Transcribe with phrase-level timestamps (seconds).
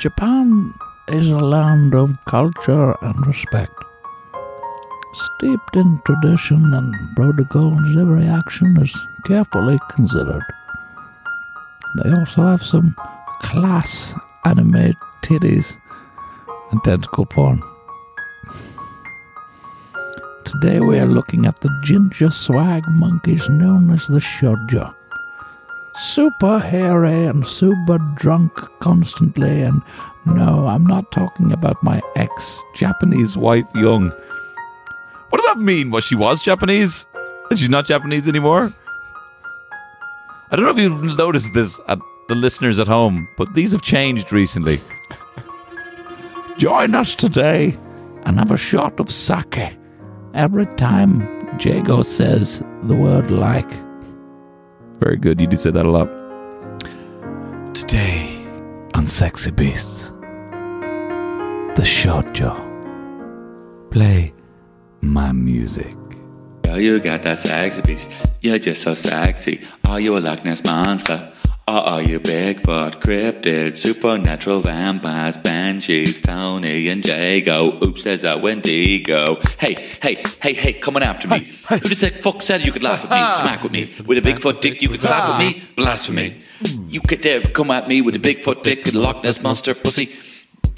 [0.00, 0.72] Japan
[1.08, 3.74] is a land of culture and respect.
[5.12, 10.40] Steeped in tradition and protocols, every action is carefully considered.
[11.98, 12.96] They also have some
[13.42, 14.14] class
[14.46, 15.76] anime titties
[16.70, 17.62] and tentacle porn.
[20.46, 24.94] Today we are looking at the ginger swag monkeys known as the Shoujo.
[25.92, 29.82] Super hairy and super drunk constantly, and
[30.24, 34.10] no, I'm not talking about my ex Japanese wife Young.
[35.30, 35.90] What does that mean?
[35.90, 37.06] Was she was Japanese?
[37.50, 38.72] And she's not Japanese anymore?
[40.50, 41.98] I don't know if you've noticed this at
[42.28, 44.80] the listeners at home, but these have changed recently.
[46.58, 47.76] Join us today
[48.24, 49.76] and have a shot of sake
[50.34, 51.20] every time
[51.58, 53.70] Jago says the word like.
[55.00, 55.40] Very good.
[55.40, 56.08] You do say that a lot.
[57.74, 58.44] Today
[58.94, 60.12] on Sexy Beasts,
[61.74, 62.68] the Shoujo.
[63.90, 64.34] Play
[65.00, 65.96] my music.
[66.62, 68.10] Girl, you got that sexy beast.
[68.42, 69.66] You're just so sexy.
[69.88, 71.29] Are you a Loch Ness monster?
[71.70, 77.78] Or are you Bigfoot, cryptid, supernatural vampires, banshees, Tony and Jago?
[77.84, 79.38] Oops, there's a Wendigo.
[79.56, 81.44] Hey, hey, hey, hey, coming after me.
[81.68, 83.40] Who just said fuck said you could laugh at me, ah.
[83.40, 83.82] smack with me?
[84.04, 85.62] With a Bigfoot dick, you could slap with me?
[85.62, 85.68] Ah.
[85.76, 86.42] Blasphemy.
[86.88, 90.12] You could dare come at me with a Bigfoot dick and Loch Ness monster pussy.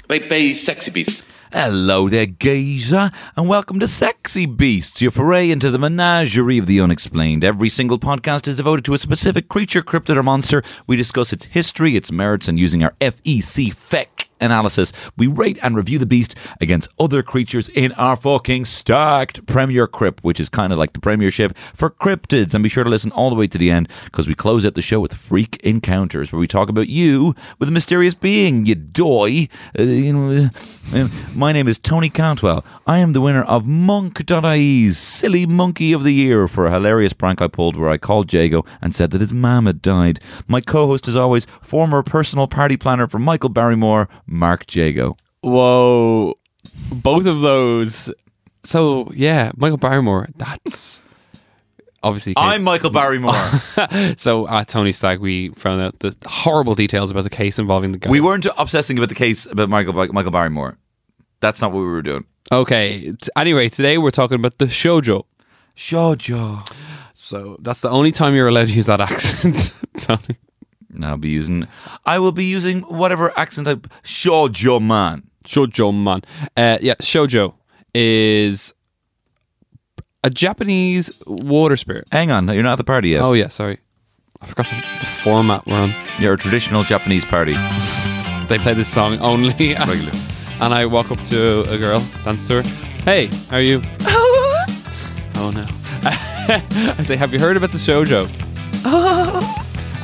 [0.07, 1.23] Baby, sexy beast.
[1.55, 6.81] Hello there, geezer, and welcome to Sexy Beasts, your foray into the menagerie of the
[6.81, 7.43] unexplained.
[7.43, 10.63] Every single podcast is devoted to a specific creature, cryptid, or monster.
[10.87, 15.75] We discuss its history, its merits, and using our FEC FEC analysis, we rate and
[15.75, 20.73] review the beast against other creatures in our fucking stacked Premier Crypt, which is kind
[20.73, 22.53] of like the Premiership for cryptids.
[22.53, 24.75] And be sure to listen all the way to the end because we close out
[24.75, 28.75] the show with Freak Encounters, where we talk about you with a mysterious being, you
[28.75, 29.47] doy.
[29.77, 30.49] Uh, you know,
[30.93, 32.63] uh, my name is Tony Cantwell.
[32.85, 37.41] I am the winner of Monk.ie's Silly Monkey of the Year for a hilarious prank
[37.41, 40.19] I pulled where I called Jago and said that his mum had died.
[40.47, 45.17] My co host, is always, former personal party planner for Michael Barrymore, Mark Jago.
[45.41, 46.35] Whoa.
[46.91, 48.11] Both of those.
[48.63, 51.01] So, yeah, Michael Barrymore, that's
[52.01, 52.33] obviously.
[52.35, 53.33] came- I'm Michael Barrymore.
[54.17, 57.97] so, at Tony Stag, we found out the horrible details about the case involving the
[57.97, 58.09] guy.
[58.09, 60.77] we weren't obsessing about the case about Michael Michael Barrymore.
[61.41, 62.23] That's not what we were doing.
[62.51, 63.11] Okay.
[63.11, 65.23] t- Anyway, today we're talking about the shoujo.
[65.75, 66.65] Shoujo.
[67.13, 70.37] So, that's the only time you're allowed to use that accent, Tony.
[71.01, 71.67] I'll be using.
[72.05, 73.75] I will be using whatever accent I.
[74.03, 75.23] Shoujo man.
[75.45, 76.21] Shoujo man.
[76.55, 77.55] Uh, yeah, shoujo
[77.93, 78.73] is
[80.23, 82.07] a Japanese water spirit.
[82.11, 83.21] Hang on, you're not at the party yet.
[83.21, 83.79] Oh, yeah, sorry.
[84.41, 85.93] I forgot the, the format we're on.
[86.19, 87.53] You're a traditional Japanese party.
[88.47, 89.53] They play this song only.
[89.73, 90.11] Regular.
[90.59, 92.69] And I walk up to a girl, dance to her.
[93.03, 93.81] Hey, how are you?
[94.01, 95.65] oh no.
[96.05, 98.29] I say, have you heard about the shoujo?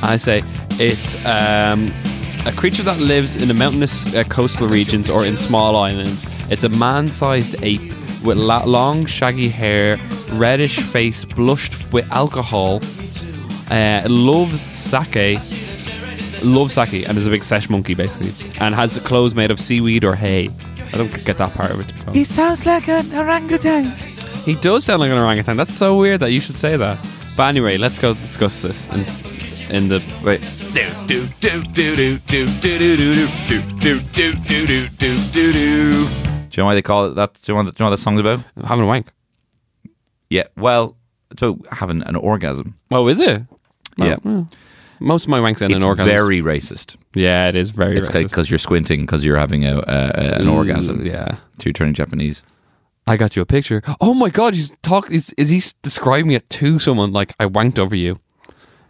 [0.02, 0.42] I say,
[0.80, 1.94] it's um,
[2.46, 6.26] a creature that lives in the mountainous uh, coastal regions or in small islands.
[6.50, 7.82] It's a man-sized ape
[8.24, 9.98] with la- long, shaggy hair,
[10.32, 12.82] reddish face, blushed with alcohol.
[13.70, 15.40] Uh, loves sake,
[16.44, 20.04] loves sake, and is a big sesh monkey basically, and has clothes made of seaweed
[20.04, 20.50] or hay.
[20.92, 21.92] I don't get that part of it.
[22.14, 23.92] He sounds like an orangutan.
[24.44, 25.56] He does sound like an orangutan.
[25.58, 26.98] That's so weird that you should say that.
[27.38, 29.06] But anyway, let's go discuss this in,
[29.70, 30.42] and the wait.
[36.50, 37.34] Do you know why they call it that?
[37.34, 38.42] Do you know what, do you know what that song's about?
[38.64, 39.08] Having a wank.
[40.30, 40.98] Yeah, well,
[41.32, 42.76] it's about having an orgasm.
[42.92, 43.44] Oh, is it?
[43.98, 44.18] Well, yeah.
[44.24, 44.48] Well,
[45.00, 46.10] most of my wanks end in orgasm.
[46.10, 46.98] Very racist.
[47.14, 47.98] Yeah, it is very.
[47.98, 51.06] It's because like, you're squinting because you're having a, uh, an Ooh, orgasm.
[51.06, 51.38] Yeah.
[51.60, 52.44] To turning Japanese.
[53.08, 53.82] I got you a picture.
[54.00, 55.10] Oh my god, he's talk.
[55.10, 58.20] Is, is he describing it to someone like I wanked over you?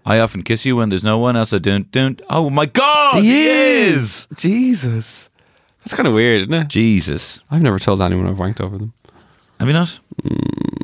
[0.10, 1.54] I often kiss you when there's no one else.
[1.54, 2.20] I don't don't.
[2.32, 3.24] Oh my God!
[3.24, 4.28] He is!
[4.36, 5.30] Jesus,
[5.84, 6.68] that's kind of weird, isn't it?
[6.68, 7.40] Jesus.
[7.52, 8.94] I've never told anyone I've wanked over them.
[9.60, 10.00] Have you not?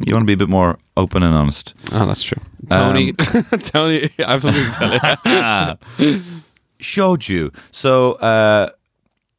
[0.05, 1.73] You want to be a bit more open and honest.
[1.91, 2.41] Oh, that's true.
[2.69, 3.13] Tony,
[3.63, 6.21] Tony, I have something to tell you.
[6.79, 7.51] Showed you.
[7.71, 8.69] So uh,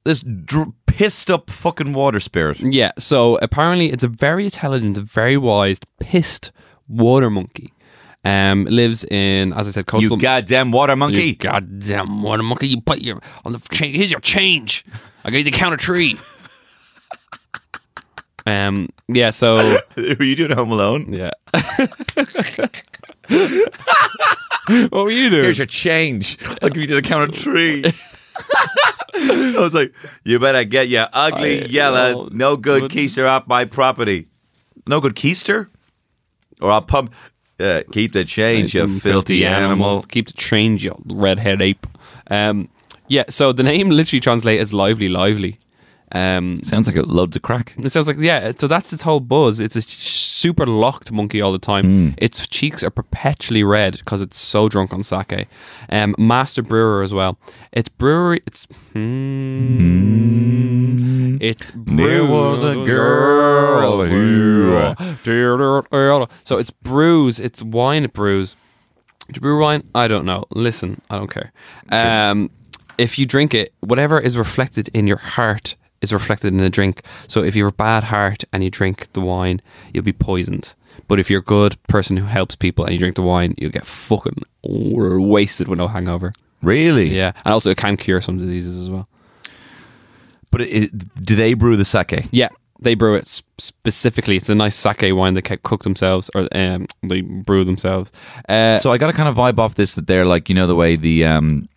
[0.02, 2.58] this dr- pissed up fucking water spirit.
[2.58, 6.50] Yeah, so apparently it's a very intelligent, very wise, pissed
[6.88, 7.72] water monkey.
[8.26, 10.16] Um, lives in, as I said, coastal.
[10.16, 11.34] You goddamn water You monkey.
[11.36, 12.66] goddamn water monkey!
[12.66, 13.96] You put your on the change.
[13.96, 14.84] Here's your change.
[15.24, 16.18] I gave you the count of tree.
[18.46, 18.88] um.
[19.06, 19.30] Yeah.
[19.30, 19.78] So.
[19.96, 21.12] Were you doing Home Alone?
[21.12, 21.30] Yeah.
[24.88, 25.44] what were you doing?
[25.44, 26.36] Here's your change.
[26.62, 27.84] I'll give you the count of three.
[29.14, 29.94] I was like,
[30.24, 32.28] you better get your ugly I yellow, know.
[32.32, 34.26] no good keister off my property.
[34.88, 35.68] No good keister?
[36.60, 37.12] Or I'll pump.
[37.58, 40.02] Uh, keep the change, you Mm, filthy animal.
[40.02, 41.86] Keep the change, you redhead ape.
[42.30, 42.68] Um,
[43.08, 45.58] yeah, so the name literally translates as lively, lively.
[46.12, 47.74] Um, Sounds like it loads of crack.
[47.78, 48.52] it sounds like yeah.
[48.56, 49.58] So that's its whole buzz.
[49.58, 51.84] It's a super locked monkey all the time.
[51.84, 52.08] Hmm.
[52.18, 55.48] Its cheeks are perpetually red because it's so drunk on sake.
[55.90, 57.38] Um, master brewer as well.
[57.72, 58.40] Its brewery.
[58.46, 59.78] It's hmm,
[61.40, 64.66] it's There was a girl who-.
[66.44, 67.38] So it's brews.
[67.38, 68.04] It's wine.
[68.04, 68.56] It brews.
[69.32, 70.44] To brew wine, I don't know.
[70.50, 71.52] Listen, I don't care.
[71.90, 72.50] Um,
[72.96, 77.02] if you drink it, whatever is reflected in your heart is reflected in the drink.
[77.26, 79.60] So if you're a bad heart and you drink the wine,
[79.92, 80.74] you'll be poisoned.
[81.08, 83.70] But if you're a good person who helps people and you drink the wine, you'll
[83.70, 86.32] get fucking wasted with no hangover.
[86.62, 87.08] Really?
[87.08, 89.08] Yeah, and also it can cure some diseases as well.
[90.56, 92.26] But it, it- do they brew the sake?
[92.30, 92.48] Yeah,
[92.80, 94.36] they brew it specifically.
[94.36, 98.12] It's a nice sake wine they cook themselves or um, they brew themselves.
[98.48, 100.66] Uh, So I got a kind of vibe off this that they're like, you know,
[100.66, 101.68] the way the um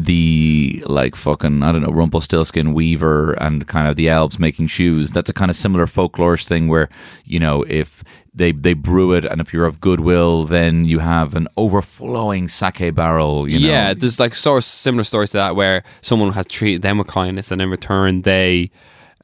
[0.00, 5.10] the like fucking I don't know Rumpelstiltskin weaver and kind of the elves making shoes.
[5.10, 6.88] That's a kind of similar folklorish thing where
[7.24, 11.34] you know if they they brew it and if you're of goodwill, then you have
[11.34, 13.48] an overflowing sake barrel.
[13.48, 16.82] You know, Yeah, there's like sort of similar stories to that where someone has treated
[16.82, 18.70] them with kindness and in return they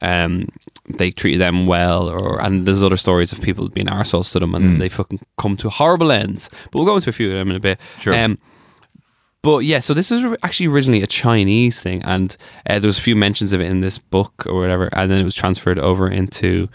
[0.03, 0.47] um
[0.99, 4.55] they treated them well or and there's other stories of people being arseholes to them
[4.57, 4.79] and Hmm.
[4.79, 6.51] they fucking come to horrible ends.
[6.65, 7.79] But we'll go into a few of them in a bit.
[8.01, 8.13] Sure.
[8.13, 8.39] Um,
[9.45, 12.35] but yeah, so this is actually originally a Chinese thing, and
[12.67, 15.21] uh, there was a few mentions of it in this book or whatever, and then
[15.21, 16.71] it was transferred over into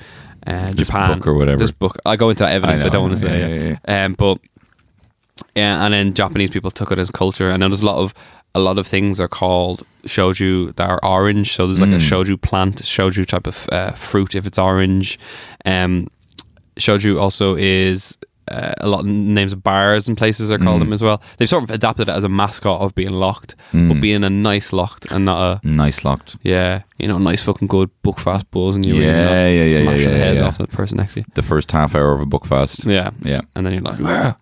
[0.46, 1.58] uh, This Japan book or whatever.
[1.58, 2.84] This book, I go into that evidence.
[2.84, 3.92] I, know, don't want to yeah, say, yeah, it.
[3.92, 4.38] Um, but
[5.56, 8.14] yeah, and then Japanese people took it as culture, and then there's a lot of
[8.54, 11.54] a lot of things are called shoju that are orange.
[11.56, 15.18] So there's like a shoju plant, shoju type of uh, fruit if it's orange.
[15.66, 16.08] Um,
[16.78, 18.16] shoju also is
[18.50, 21.22] uh, a lot of names of bars and places are called them as well.
[21.38, 24.74] They've sort of adapted it as a mascot of being locked, but being a nice
[24.74, 26.38] locked and not a nice locked.
[26.44, 29.82] yeah, you know, nice fucking good book fast buzz and you Yeah, yeah, yeah, yeah,
[29.84, 30.48] smashing yeah, the head yeah.
[30.48, 31.26] off the person next to you.
[31.36, 32.86] The first half hour of a book fast.
[32.86, 33.42] Yeah, Yeah.
[33.56, 34.34] and then you're like, "Wah."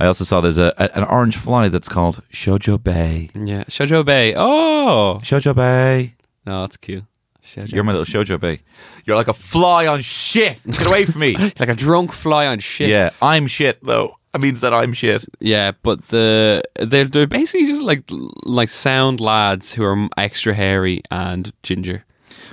[0.00, 3.30] I also saw there's a, an orange fly that's called Shoujo Bay.
[3.34, 4.34] yeah, Shoujo Bay.
[4.36, 6.14] Oh, Shoujo Bay.
[6.44, 7.04] no, that's cute.
[7.44, 7.72] Shoujo.
[7.72, 8.60] You're my little Shoujo Bay.
[9.04, 10.60] You're like a fly on shit.
[10.66, 11.34] Get away from me.
[11.58, 12.88] like a drunk fly on shit.
[12.88, 14.16] yeah, I'm shit though.
[14.32, 15.24] That means that I'm shit.
[15.40, 18.04] Yeah, but the they're they're basically just like
[18.44, 22.04] like sound lads who are extra hairy and ginger.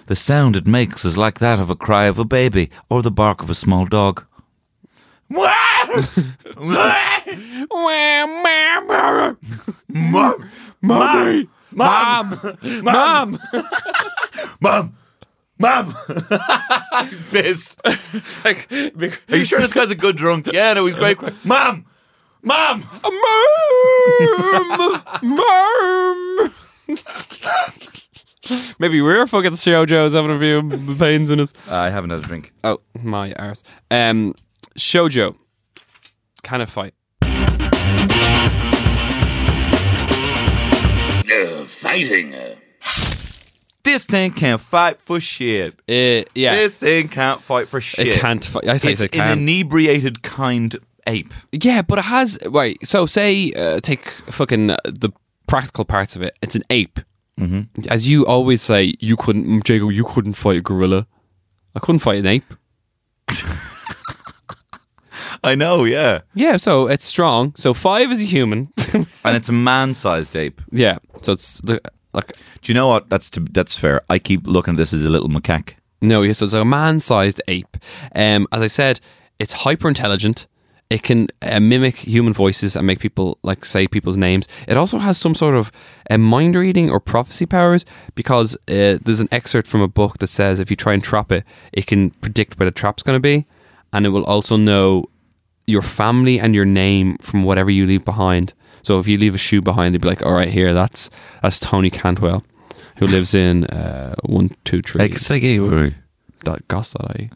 [0.08, 3.12] The sound it makes is like that of a cry of a baby or the
[3.12, 4.26] bark of a small dog.
[10.82, 13.40] Mommy, mom, mom.
[14.62, 14.96] Mom!
[15.58, 15.96] Mom!
[17.32, 17.80] Pissed.
[18.14, 20.48] It's like big- Are you sure this guy's a good drunk?
[20.52, 21.18] Yeah, no, he's great.
[21.46, 21.86] Mom!
[22.42, 22.88] Mom!
[23.04, 26.54] mom, mom.
[28.80, 31.54] Maybe we're fucking shoujo's having a few pains in us.
[31.70, 32.54] I haven't had a drink.
[32.64, 33.62] Oh my arse.
[33.92, 34.34] Um,
[34.78, 35.36] shoujo
[36.44, 36.94] kind of fight.
[41.32, 42.34] Uh, fighting.
[42.34, 42.56] Uh,
[43.94, 45.74] This thing can't fight for shit.
[45.90, 48.08] Uh, yeah, This thing can't fight for shit.
[48.08, 48.68] it can't fight.
[48.68, 50.76] I think It's it an inebriated kind
[51.08, 51.34] ape.
[51.52, 52.78] Yeah, but it has right.
[52.86, 55.10] So say uh, take fucking uh, the
[55.48, 56.38] practical parts of it.
[56.42, 57.00] It's an ape.
[57.40, 57.88] Mm-hmm.
[57.90, 59.92] As you always say, you couldn't, mm, Jacob.
[59.92, 61.08] You couldn't fight a gorilla.
[61.76, 62.54] I couldn't fight an ape.
[65.44, 66.22] I know, yeah.
[66.34, 67.54] Yeah, so it's strong.
[67.56, 68.68] So five is a human.
[69.24, 70.60] And it's a man-sized ape.
[70.72, 71.80] yeah, so it's the
[72.20, 73.10] like Do you know what?
[73.10, 74.02] That's to, that's fair.
[74.10, 75.74] I keep looking at this as a little macaque.
[76.02, 76.34] no, yeah.
[76.34, 77.78] So it's a man-sized ape.
[78.16, 79.00] Um, as I said,
[79.40, 80.48] it's hyper intelligent.
[80.90, 84.48] It can uh, mimic human voices and make people like say people's names.
[84.68, 85.72] It also has some sort of
[86.10, 87.86] uh, mind reading or prophecy powers
[88.16, 91.32] because uh, there's an excerpt from a book that says if you try and trap
[91.32, 93.46] it, it can predict where the trap's going to be,
[93.94, 95.06] and it will also know
[95.68, 98.54] your family and your name from whatever you leave behind.
[98.84, 101.10] So if you leave a shoe behind, they'd be like, "All right, here, that's
[101.42, 102.44] that's Tony Cantwell,
[102.98, 105.58] who lives in uh, one two three Like, say, gay,
[106.44, 107.30] dot goss dot ie."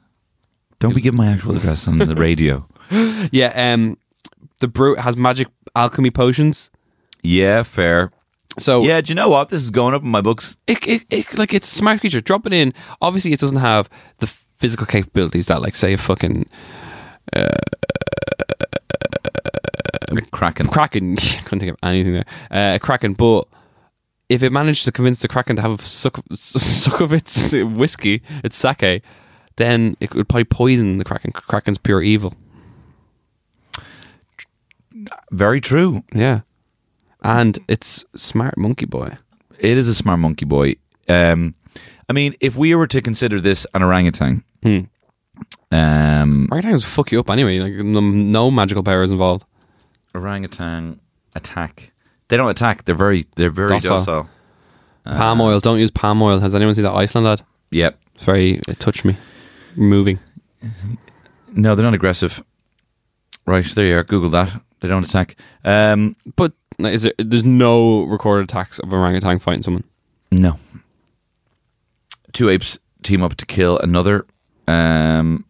[0.79, 2.67] don't be giving my actual address on the radio.
[3.31, 3.97] Yeah, um,
[4.59, 6.69] the brute has magic alchemy potions.
[7.23, 8.11] Yeah, fair.
[8.59, 9.49] So Yeah, do you know what?
[9.49, 10.55] This is going up in my books.
[10.67, 12.21] it, it, it like it's a smart creature.
[12.21, 12.73] Drop it in.
[13.01, 16.47] Obviously, it doesn't have the physical capabilities that, like, say, a fucking
[20.31, 20.67] Kraken.
[20.67, 21.15] kraken.
[21.45, 22.25] Couldn't think of anything there.
[22.75, 23.47] Uh, kraken, but
[24.29, 28.21] if it managed to convince the kraken to have a suck, suck of its whiskey,
[28.43, 29.03] its sake,
[29.57, 31.31] then it would probably poison the kraken.
[31.31, 32.33] Kraken's pure evil.
[35.31, 36.03] Very true.
[36.13, 36.41] Yeah,
[37.23, 39.17] and it's smart monkey boy.
[39.59, 40.75] It is a smart monkey boy.
[41.09, 41.55] Um,
[42.09, 44.79] I mean, if we were to consider this an orangutan, Hmm.
[45.71, 47.59] um, Orangutans fuck you up anyway.
[47.59, 49.45] Like no, no magical powers involved.
[50.13, 50.99] Orangutan
[51.35, 51.91] attack.
[52.27, 52.85] They don't attack.
[52.85, 53.25] They're very.
[53.35, 53.99] They're very Docile.
[53.99, 54.29] docile.
[55.05, 55.59] palm oil.
[55.59, 56.39] Don't use palm oil.
[56.39, 57.45] Has anyone seen that Iceland ad?
[57.71, 57.99] Yep.
[58.15, 58.59] It's very.
[58.67, 59.17] It touched me.
[59.75, 60.19] Moving.
[61.51, 62.43] No, they're not aggressive.
[63.45, 64.03] Right there you are.
[64.03, 64.61] Google that.
[64.79, 65.35] They don't attack.
[65.63, 67.13] Um, But is there?
[67.17, 69.83] There's no recorded attacks of orangutan fighting someone.
[70.31, 70.57] no.
[72.31, 74.25] Two apes team up to kill another.
[74.67, 75.45] Um,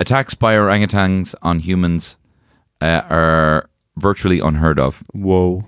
[0.00, 2.16] attacks by orangutans on humans
[2.80, 5.02] uh, are virtually unheard of.
[5.12, 5.64] Whoa.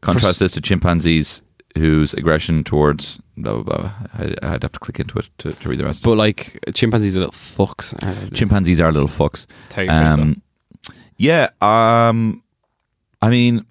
[0.00, 1.42] Contrast this to chimpanzees,
[1.76, 3.92] whose aggression towards blah blah blah.
[4.14, 6.02] I, I'd have to click into it to, to read the rest.
[6.04, 7.92] But like chimpanzees are little fucks.
[8.34, 9.46] chimpanzees are little fucks.
[9.88, 10.40] Um,
[11.18, 11.50] yeah.
[11.60, 12.42] Um,
[13.20, 13.66] I mean,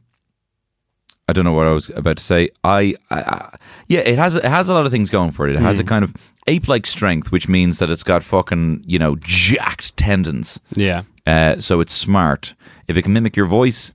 [1.28, 2.50] I don't know what I was about to say.
[2.64, 5.54] I, I, I yeah, it has it has a lot of things going for it.
[5.56, 5.66] It Hmm.
[5.66, 6.14] has a kind of
[6.48, 10.60] ape-like strength, which means that it's got fucking you know jacked tendons.
[10.76, 11.04] yeah.
[11.30, 12.56] Uh, so it's smart.
[12.88, 13.94] If it can mimic your voice,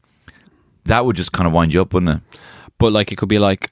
[0.84, 2.40] that would just kind of wind you up, wouldn't it?
[2.78, 3.70] But like it could be like,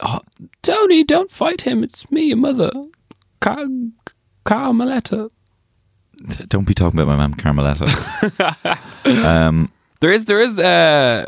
[0.00, 0.20] oh,
[0.62, 1.84] Tony, don't fight him.
[1.84, 2.70] It's me, your mother,
[3.40, 3.66] Car-
[4.44, 5.30] Carmeletta.
[6.48, 7.88] Don't be talking about my mum, Carmeletta.
[9.24, 9.70] um,
[10.00, 11.26] There is there is uh,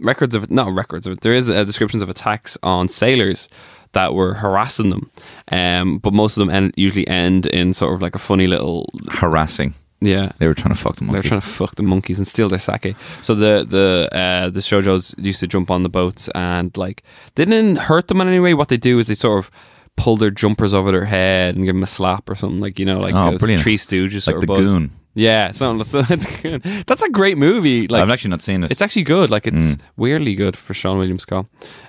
[0.00, 3.48] records of not records of there is uh, descriptions of attacks on sailors
[3.92, 5.10] that were harassing them,
[5.50, 8.88] um, but most of them end, usually end in sort of like a funny little
[9.10, 9.74] harassing.
[10.00, 10.32] Yeah.
[10.38, 11.28] They were trying to fuck the They're monkey.
[11.28, 12.94] trying to fuck the monkeys and steal their sake.
[13.22, 17.02] So the the uh, the shojos used to jump on the boats and like
[17.34, 18.54] they didn't hurt them in any way.
[18.54, 19.50] What they do is they sort of
[19.96, 22.86] pull their jumpers over their head and give them a slap or something like you
[22.86, 23.40] know like Oh, those.
[23.62, 24.70] Three Stooges like the buzz.
[24.70, 24.90] goon.
[25.14, 25.76] Yeah, so
[26.86, 27.88] that's, a great movie.
[27.88, 28.70] Like I've actually not seen it.
[28.70, 29.30] it's actually good.
[29.30, 31.46] Like it's weirdly good for Seann William Scott.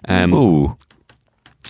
[0.07, 0.77] Um, Ooh.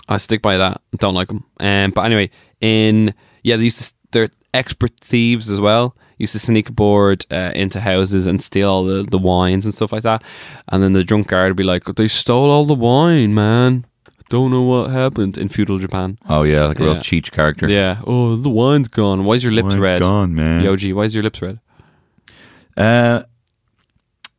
[0.08, 0.82] I stick by that.
[1.00, 1.44] Don't like them.
[1.60, 2.30] Um, but anyway,
[2.62, 3.94] in yeah, they used to.
[4.12, 5.96] They're expert thieves as well.
[6.20, 9.92] Used to sneak aboard uh, into houses and steal all the, the wines and stuff
[9.92, 10.22] like that.
[10.68, 13.86] And then the drunk guard would be like, "They stole all the wine, man.
[14.30, 17.00] Don't know what happened in feudal Japan." Oh yeah, like a real Yeah.
[17.00, 17.68] Cheech character.
[17.70, 18.02] Yeah.
[18.06, 19.24] Oh, the wine's gone.
[19.26, 20.00] Why is your lips Wine's red?
[20.02, 20.64] gone, man.
[20.64, 21.60] Yoji, why is your lips red?
[22.78, 23.24] Uh,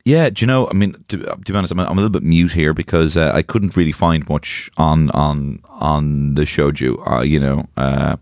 [0.05, 0.69] yeah, do you know?
[0.71, 3.17] I mean, to, to be honest, I'm a, I'm a little bit mute here because
[3.17, 7.07] uh, I couldn't really find much on on on the shouju.
[7.11, 8.17] Uh, you know, uh,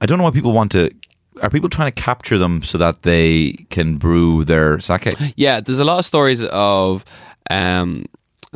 [0.00, 0.90] I don't know why people want to.
[1.40, 5.14] Are people trying to capture them so that they can brew their sake?
[5.36, 7.04] Yeah, there's a lot of stories of
[7.50, 8.04] um,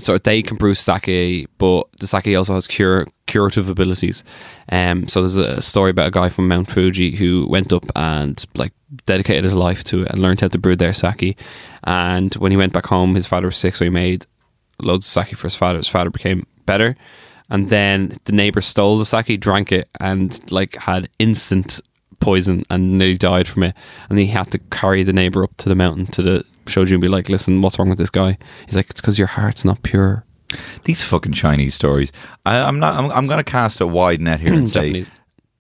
[0.09, 4.23] of they can brew sake, but the sake also has cure curative abilities.
[4.69, 8.45] Um, so there's a story about a guy from Mount Fuji who went up and
[8.57, 8.73] like
[9.05, 11.39] dedicated his life to it and learned how to brew their sake.
[11.85, 14.27] And when he went back home, his father was sick, so he made
[14.81, 15.79] loads of sake for his father.
[15.79, 16.97] His father became better.
[17.49, 21.81] And then the neighbor stole the sake, drank it, and like had instant
[22.21, 23.75] poison and nearly died from it.
[24.09, 27.01] And he had to carry the neighbor up to the mountain to the shoju and
[27.01, 29.83] be like, "Listen, what's wrong with this guy?" He's like, "It's because your heart's not
[29.83, 30.25] pure."
[30.85, 32.13] These fucking Chinese stories.
[32.45, 32.95] I, I'm not.
[32.95, 35.07] I'm, I'm going to cast a wide net here and say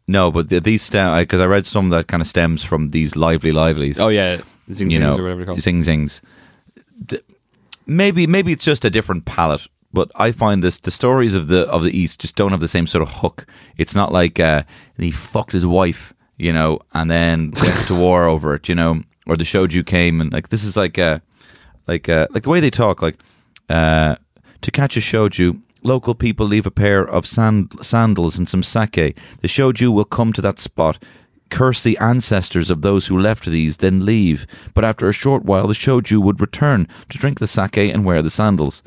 [0.08, 3.16] no, but the, these stem because I read some that kind of stems from these
[3.16, 3.98] lively livelies.
[3.98, 4.40] Oh yeah,
[4.72, 5.60] zing you zings know, or whatever they're called.
[5.60, 6.22] zing zings.
[7.04, 7.20] D-
[7.86, 11.66] maybe maybe it's just a different palette, but I find this the stories of the
[11.68, 13.46] of the East just don't have the same sort of hook.
[13.76, 14.62] It's not like uh,
[14.96, 19.02] he fucked his wife, you know, and then went to war over it, you know,
[19.26, 21.18] or the shoju came and like this is like uh
[21.86, 23.16] like uh like the way they talk, like
[23.68, 24.16] uh
[24.62, 25.60] to catch a shoju.
[25.82, 29.16] Local people leave a pair of sand- sandals and some sake.
[29.40, 30.98] The shoju will come to that spot,
[31.48, 34.48] curse the ancestors of those who left these, then leave.
[34.74, 38.20] But after a short while, the shoju would return to drink the sake and wear
[38.20, 38.82] the sandals.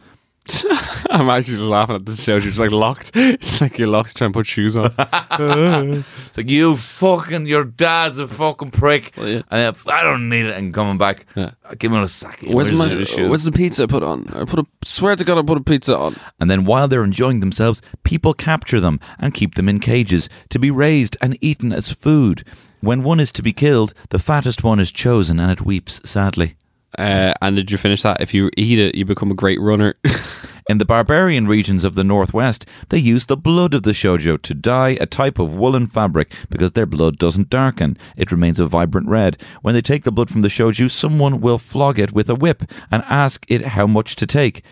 [1.09, 2.39] I'm actually laughing at this show.
[2.39, 3.11] She's like locked.
[3.13, 4.93] It's like you're locked trying to put shoes on.
[6.29, 9.41] It's like you fucking your dad's a fucking prick, Well, yeah.
[9.51, 10.55] and if I don't need it.
[10.57, 11.51] And coming back, Yeah.
[11.65, 12.43] Uh, give him a sake.
[12.47, 12.87] Where's my?
[12.89, 14.27] Where's the pizza I put on?
[14.29, 14.65] I put a.
[14.83, 16.15] Swear to God, I put a pizza on.
[16.39, 20.59] And then while they're enjoying themselves, people capture them and keep them in cages to
[20.59, 22.43] be raised and eaten as food.
[22.81, 26.55] When one is to be killed, the fattest one is chosen and it weeps sadly.
[26.98, 28.19] Uh, and did you finish that?
[28.19, 29.96] If you eat it, you become a great runner.
[30.69, 34.53] In the barbarian regions of the northwest, they use the blood of the shoujo to
[34.53, 37.98] dye a type of woolen fabric because their blood doesn't darken.
[38.15, 39.41] It remains a vibrant red.
[39.63, 42.63] When they take the blood from the shouju, someone will flog it with a whip
[42.91, 44.63] and ask it how much to take.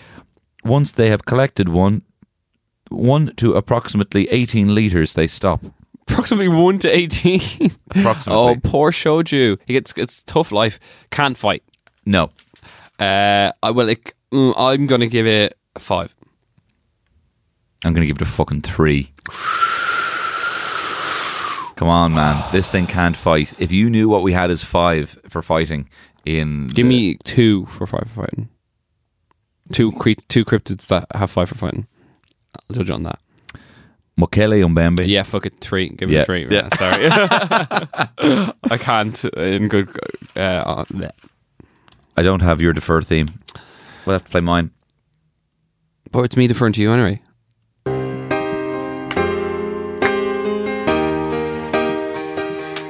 [0.64, 2.02] once they have collected one,
[2.90, 5.64] one to approximately 18 liters, they stop.
[6.10, 7.42] Approximately one to eighteen.
[7.92, 8.34] Approximately.
[8.42, 9.58] oh, poor Shoju.
[9.66, 10.80] He gets it's a tough life.
[11.12, 11.64] Can't fight.
[12.08, 12.32] No.
[13.00, 16.16] Uh, I well, it, mm, I'm gonna give it a five.
[17.86, 19.12] I'm going to give it a fucking three.
[21.76, 22.44] Come on, man.
[22.52, 23.54] This thing can't fight.
[23.60, 25.88] If you knew what we had as five for fighting
[26.26, 26.68] in.
[26.68, 28.50] Give the- me two for five for fighting.
[29.72, 31.86] Two cre- two cryptids that have five for fighting.
[32.56, 33.20] I'll judge on that.
[34.20, 35.08] Mokele-mbembe.
[35.08, 35.90] Yeah, fuck it, three.
[35.90, 36.48] Give Yeah, it a three.
[36.50, 36.68] yeah.
[36.76, 39.88] Sorry, I can't in good.
[40.36, 41.16] Uh, on that.
[42.20, 43.28] I don't have your defer theme.
[44.06, 44.72] We'll have to play mine.
[46.12, 47.22] But it's me deferring to you anyway.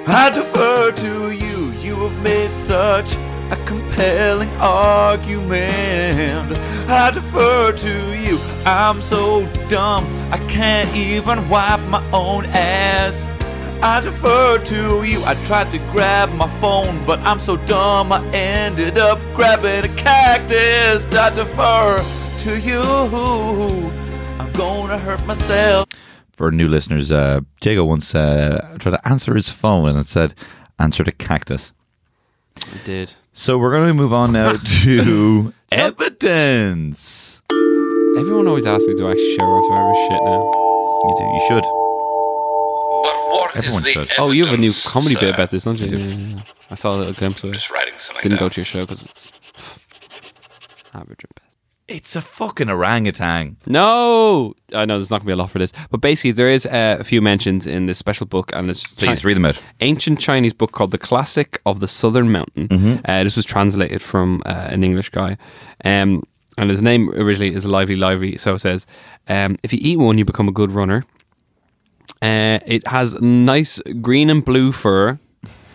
[0.09, 1.71] I defer to you.
[1.81, 3.15] You have made such
[3.51, 6.57] a compelling argument.
[6.89, 8.39] I defer to you.
[8.65, 10.05] I'm so dumb.
[10.31, 13.27] I can't even wipe my own ass.
[13.81, 15.23] I defer to you.
[15.23, 18.11] I tried to grab my phone, but I'm so dumb.
[18.11, 21.05] I ended up grabbing a cactus.
[21.13, 22.03] I defer
[22.39, 22.81] to you.
[24.39, 25.87] I'm gonna hurt myself.
[26.31, 30.33] For new listeners, uh, Jago once uh, tried to answer his phone and it said,
[30.79, 31.71] answer the cactus.
[32.57, 33.13] I did.
[33.33, 34.53] So we're going to move on now
[34.83, 37.41] to evidence.
[37.51, 40.41] Everyone always asks me, do I actually share our survivor shit now?
[41.05, 41.86] You, do, you should.
[43.57, 44.19] But what is Everyone the should.
[44.19, 45.87] Oh, you have a new evidence, comedy bit about this, don't you?
[45.97, 46.41] Yeah, yeah, yeah.
[46.71, 47.53] I saw a little glimpse of it.
[47.53, 48.45] Just writing something Didn't down.
[48.45, 49.31] go to your show because it's
[50.93, 51.43] average at best.
[51.87, 53.55] It's a fucking orangutan.
[53.65, 56.49] No, I know there's not going to be a lot for this, but basically there
[56.49, 59.45] is uh, a few mentions in this special book, and it's Please Chi- read them
[59.45, 59.63] out.
[59.79, 63.01] ancient Chinese book called The Classic of the Southern Mountain.
[63.05, 65.37] Uh, this was translated from uh, an English guy.
[65.85, 66.23] Um,
[66.57, 68.35] and his name originally is Lively Lively.
[68.37, 68.85] So it says,
[69.29, 71.05] um, if you eat one, you become a good runner.
[72.21, 75.19] Uh, it has nice green and blue fur,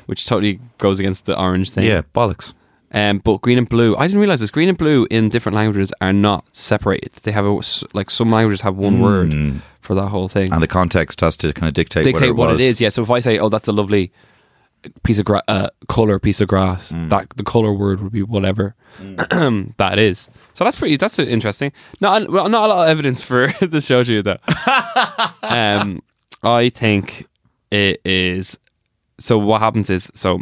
[0.07, 1.85] which totally goes against the orange thing.
[1.85, 2.53] Yeah, bollocks.
[2.95, 4.51] Um, but green and blue, I didn't realize this.
[4.51, 7.13] Green and blue in different languages are not separated.
[7.23, 7.61] They have a,
[7.95, 10.53] like some languages have one word for that whole thing.
[10.53, 12.61] And the context has to kind of dictate, Dictate what was.
[12.61, 12.81] it is.
[12.83, 12.91] Yeah.
[12.91, 14.13] So if I say, "Oh, that's a lovely
[15.05, 18.75] piece of gra- uh, color piece of grass," that the color word would be whatever
[18.99, 20.29] that is.
[20.53, 20.99] So that's pretty.
[20.99, 21.73] That's interesting.
[22.03, 24.39] Not well, not a lot of evidence for the shouju though.
[25.49, 26.03] um,
[26.43, 27.27] I think
[27.71, 28.59] it is.
[29.19, 30.41] So what happens is so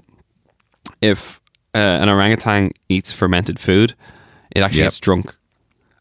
[1.00, 1.40] if
[1.74, 3.94] uh, an orangutan eats fermented food,
[4.54, 4.86] it actually Yep.
[4.86, 5.34] gets drunk,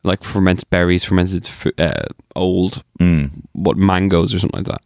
[0.04, 2.04] like fermented berries, fermented uh,
[2.36, 3.32] old Mm.
[3.54, 4.82] what mangoes or something like that.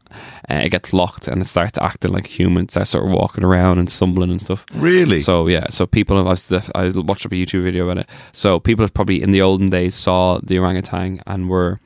[0.47, 2.65] Uh, it gets locked and it starts acting like human.
[2.65, 4.65] It starts sort of walking around and stumbling and stuff.
[4.73, 5.19] Really?
[5.19, 8.09] So yeah, so people have I've, I watched up a YouTube video about it.
[8.31, 11.79] So people have probably in the olden days saw the orangutan and were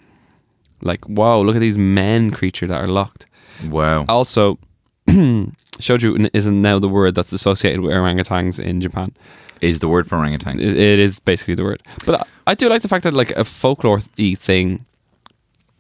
[0.82, 3.26] like, "Wow, look at these men creature that are locked."
[3.70, 4.06] wow.
[4.08, 4.60] Also,
[5.08, 9.14] shoju isn't now the word that's associated with orangutans in Japan.
[9.60, 10.60] Is the word for orangutan.
[10.60, 11.82] It, it is basically the word.
[12.06, 14.86] But I, I do like the fact that like a folklore thing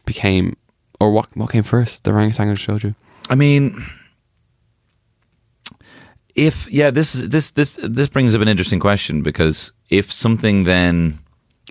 [0.05, 0.57] became,
[0.99, 2.95] or what what came first, the orangutan or shoju?
[3.29, 3.86] I mean,
[6.36, 10.63] if yeah, this is this this this brings up an interesting question because if something
[10.63, 11.19] then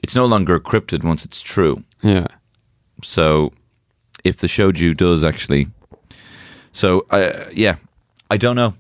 [0.03, 1.83] it's no longer a cryptid once it's true.
[2.03, 2.27] Yeah.
[3.03, 3.53] So
[4.25, 5.69] if the shoju does actually,
[6.73, 7.77] so uh, yeah,
[8.31, 8.75] I don't know.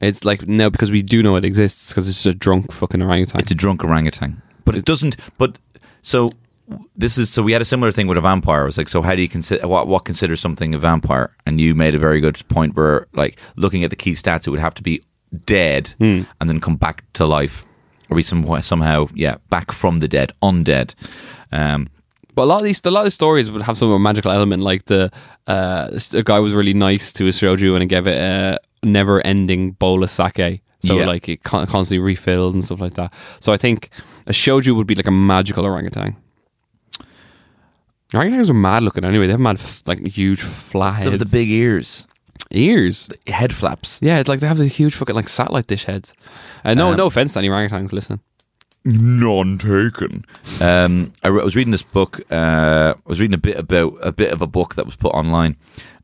[0.00, 3.40] It's like no, because we do know it exists because it's a drunk fucking orangutan.
[3.40, 5.16] It's a drunk orangutan, but it doesn't.
[5.38, 5.58] But
[6.02, 6.30] so
[6.96, 8.62] this is so we had a similar thing with a vampire.
[8.62, 11.34] It was like, so how do you consider what what considers something a vampire?
[11.46, 14.50] And you made a very good point where, like, looking at the key stats, it
[14.50, 15.02] would have to be
[15.44, 15.94] dead
[16.40, 17.64] and then come back to life,
[18.08, 20.94] or be some somehow yeah back from the dead, undead.
[21.50, 21.88] Um,
[22.38, 24.62] but a lot of these, a lot of stories would have some magical element.
[24.62, 25.10] Like the
[25.48, 30.02] uh, a guy was really nice to his shoju and gave it a never-ending bowl
[30.04, 30.62] of sake.
[30.86, 31.06] So Yeah.
[31.12, 33.10] like it con- constantly refills and stuff like that.
[33.40, 33.90] So I think
[34.28, 36.14] a shoju would be like a magical orangutan.
[38.14, 39.26] Orangutans are mad looking anyway.
[39.26, 41.22] They have mad, f- like huge flat so heads.
[41.24, 42.06] the big ears,
[42.50, 43.08] ears.
[43.26, 43.98] head flaps.
[44.00, 46.14] Yeah, it's like they have the huge fucking like satellite dish heads.
[46.64, 48.20] Uh, no, Um, no offense to any orangutans listening.
[48.84, 50.24] None taken.
[50.60, 52.20] Um, I, re- I was reading this book.
[52.30, 55.12] Uh, I was reading a bit about a bit of a book that was put
[55.14, 55.56] online,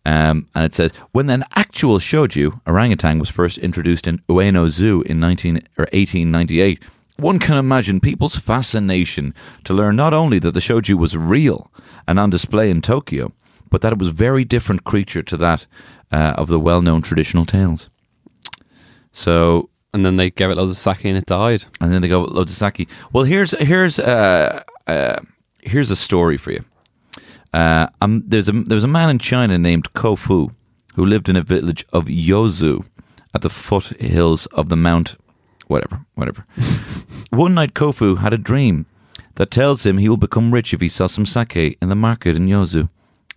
[0.04, 5.02] um, and it says when an actual shoju orangutan was first introduced in Ueno Zoo
[5.02, 6.82] in nineteen or eighteen ninety eight.
[7.16, 11.70] One can imagine people's fascination to learn not only that the shoju was real
[12.08, 13.32] and on display in Tokyo,
[13.70, 15.66] but that it was a very different creature to that
[16.10, 17.88] uh, of the well known traditional tales.
[19.12, 21.64] So And then they gave it loads of sake and it died.
[21.80, 22.88] and then they go loads of sake.
[23.12, 25.20] Well, here's here's uh, uh,
[25.62, 26.64] here's a story for you.
[27.52, 30.52] Uh, um, there's a there was a man in China named Kofu
[30.96, 32.84] who lived in a village of Yozu
[33.34, 35.16] at the foothills of the Mount,
[35.68, 36.44] whatever, whatever.
[37.30, 38.86] One night, Kofu had a dream
[39.36, 42.36] that tells him he will become rich if he sells some sake in the market
[42.36, 42.88] in Yozu.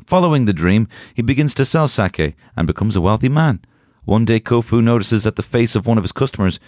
[0.05, 3.59] Following the dream, he begins to sell sake and becomes a wealthy man.
[4.07, 6.61] One day, Kofu notices that the face of one of his customers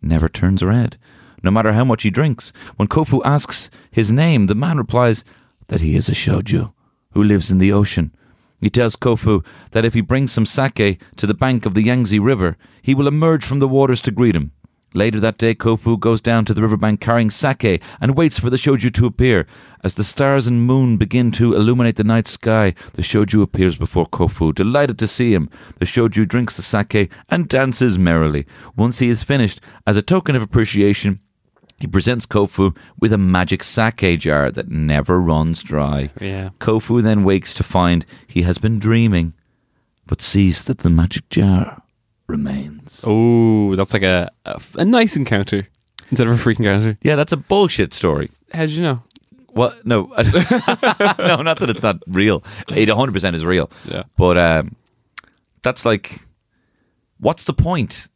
[0.00, 0.96] never turns red,
[1.42, 2.54] no matter how much he drinks.
[2.76, 5.22] When Kofu asks his name, the man replies
[5.66, 6.72] that he is a shoju
[7.10, 8.14] who lives in the ocean.
[8.58, 12.18] He tells Kofu that if he brings some sake to the bank of the Yangtze
[12.18, 14.52] River, he will emerge from the waters to greet him.
[14.94, 18.56] Later that day, Kofu goes down to the riverbank carrying sake and waits for the
[18.56, 19.46] shoju to appear.
[19.84, 24.06] As the stars and moon begin to illuminate the night sky, the shoju appears before
[24.06, 25.50] Kofu, delighted to see him.
[25.80, 28.46] The shoju drinks the sake and dances merrily.
[28.74, 31.20] Once he is finished, as a token of appreciation,
[31.78, 36.10] he presents Kofu with a magic sake jar that never runs dry.
[36.18, 36.50] Yeah.
[36.58, 39.34] Kofu then wakes to find he has been dreaming,
[40.06, 41.82] but sees that the magic jar
[42.28, 43.02] remains.
[43.06, 45.68] Oh, that's like a, a a nice encounter
[46.10, 46.98] instead of a freak encounter.
[47.02, 48.30] Yeah, that's a bullshit story.
[48.52, 49.02] How did you know?
[49.48, 50.02] Well, no,
[51.18, 52.44] no, not that it's not real.
[52.68, 53.70] It 100 percent is real.
[53.86, 54.02] Yeah.
[54.16, 54.76] but um,
[55.62, 56.20] that's like,
[57.18, 58.08] what's the point?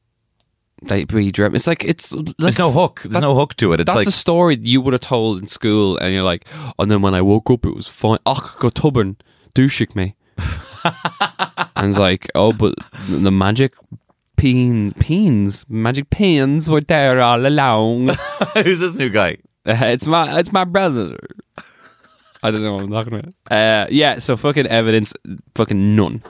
[0.82, 1.54] That we dream.
[1.54, 3.00] It's like it's like There's no hook.
[3.02, 3.80] There's that- no hook to it.
[3.80, 6.46] It's That's like a story you would have told in school, and you're like,
[6.78, 8.18] and then when I woke up, it was fine.
[8.26, 10.14] Ach, go douchik me.
[11.80, 12.74] and it's like, oh, but
[13.08, 13.74] the magic
[14.36, 18.08] peen, peens, magic pins were there all along.
[18.54, 19.38] who's this new guy?
[19.66, 21.18] it's my, it's my brother.
[22.42, 23.34] I don't know what I'm talking about.
[23.50, 25.12] Uh, yeah, so fucking evidence,
[25.54, 26.22] fucking none.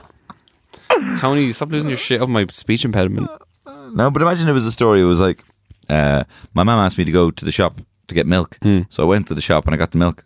[1.19, 3.29] Tony, stop losing your shit over my speech impediment.
[3.93, 5.01] No, but imagine it was a story.
[5.01, 5.43] It was like,
[5.89, 8.81] uh, my mum asked me to go to the shop to get milk, Hmm.
[8.89, 10.25] so I went to the shop and I got the milk.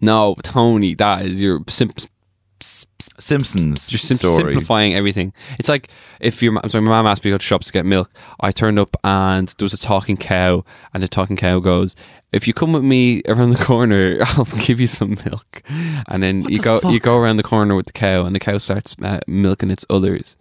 [0.00, 1.98] No, Tony, that is your simp-
[3.18, 4.52] Simpsons You're sim- story.
[4.54, 5.32] simplifying everything.
[5.58, 5.88] It's like
[6.20, 8.10] if your so my mom asked me to go to shops to get milk.
[8.40, 11.94] I turned up and there was a talking cow, and the talking cow goes,
[12.32, 15.62] "If you come with me around the corner, I'll give you some milk."
[16.08, 18.58] And then you go you go around the corner with the cow, and the cow
[18.58, 20.36] starts uh, milking its others.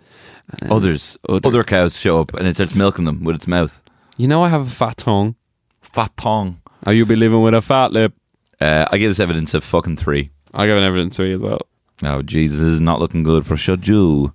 [0.52, 3.45] And then- Others, Other- other cows show up and it starts milking them with its
[3.48, 3.82] mouth.
[4.17, 5.36] You know, I have a fat tongue.
[5.82, 6.62] Fat tongue.
[6.88, 8.13] Or you be living with a fat lip.
[8.60, 10.32] Uh, I give this evidence of fucking three.
[10.54, 11.62] I give an evidence three as well.
[12.02, 14.34] Oh Jesus, this is not looking good for Shoju.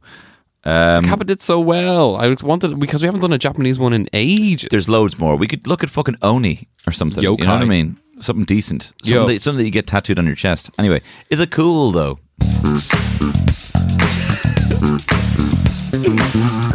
[0.64, 2.16] Um, Kappa did so well.
[2.16, 4.68] I wanted because we haven't done a Japanese one in ages.
[4.70, 5.36] there's loads more.
[5.36, 7.22] We could look at fucking Oni or something.
[7.22, 7.98] You know what I mean?
[8.20, 8.92] Something decent.
[9.02, 10.70] Something that, something that you get tattooed on your chest.
[10.78, 12.18] Anyway, is it cool though?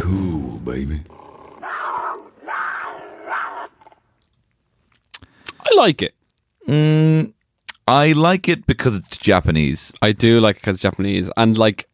[0.00, 1.02] cool, baby.
[5.62, 6.14] I like it.
[6.68, 7.32] Mm,
[7.90, 11.86] I like it because it's Japanese I do like it because Japanese and like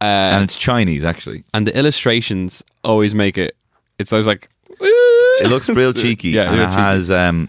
[0.00, 1.04] uh, and it's Chinese.
[1.04, 3.56] Actually, and the illustrations always make it.
[3.98, 4.48] It's always like
[4.80, 6.30] it looks real cheeky.
[6.30, 6.80] Yeah, and real it cheeky.
[6.80, 7.48] has um,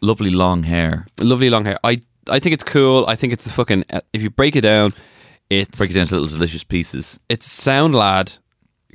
[0.00, 1.06] lovely long hair.
[1.20, 1.78] lovely long hair.
[1.82, 3.04] I I think it's cool.
[3.08, 3.84] I think it's a fucking.
[4.12, 4.92] If you break it down,
[5.50, 7.18] it's Break it down to little delicious pieces.
[7.28, 8.34] it's sound lad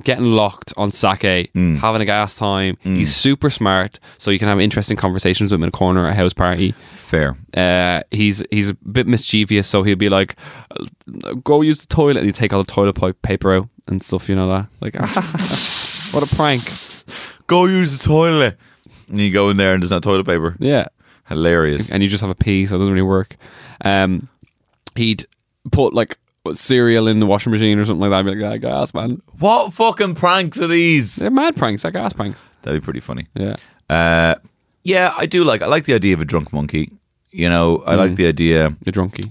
[0.04, 1.78] getting locked on sake, Mm.
[1.78, 2.76] having a gas time.
[2.82, 6.12] He's super smart, so you can have interesting conversations with him in a corner at
[6.12, 6.74] a house party.
[6.94, 7.36] Fair.
[7.56, 10.36] Uh, he's he's a bit mischievous, so he'll be like,
[11.44, 14.28] "Go use the toilet," and you take all the toilet pipe paper out and stuff.
[14.28, 14.94] You know that, like,
[16.14, 16.60] what a prank!
[17.46, 18.56] Go use the toilet.
[19.08, 20.54] And you go in there and there's no toilet paper.
[20.58, 20.88] Yeah,
[21.28, 21.88] Hilarious.
[21.90, 23.36] and you just have a pee, so it doesn't really work.
[23.82, 24.28] Um,
[24.96, 25.26] he'd
[25.72, 26.18] put like
[26.56, 28.18] cereal in the washing machine or something like that.
[28.30, 31.16] I'd be like, "Ah, gas man, What fucking pranks are these?
[31.16, 32.40] they're mad pranks, they're gas pranks.
[32.62, 33.26] That'd be pretty funny.
[33.34, 33.56] Yeah,
[33.90, 34.34] Uh,
[34.84, 35.62] yeah, I do like.
[35.62, 36.90] I like the idea of a drunk monkey.
[37.30, 37.98] You know, I Mm.
[37.98, 39.30] like the idea the drunkie.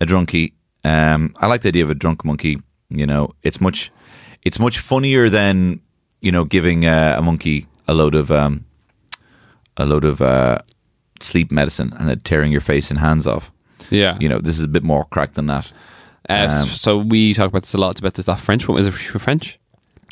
[0.00, 0.52] a drunkie.
[0.84, 2.60] Um, I like the idea of a drunk monkey.
[2.90, 3.90] You know, it's much,
[4.42, 5.80] it's much funnier than
[6.20, 8.64] you know giving uh, a monkey a load of um,
[9.76, 10.58] a load of uh,
[11.20, 13.50] sleep medicine and then tearing your face and hands off.
[13.90, 15.72] Yeah, You know, this is a bit more crack than that.
[16.28, 17.90] Uh, um, so we talk about this a lot.
[17.92, 18.80] It's about this that French woman.
[18.80, 19.58] Is it French?